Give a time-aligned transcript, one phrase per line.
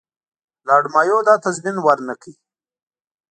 [0.67, 2.31] لارډ مایو دا تضمین ورنه کړ.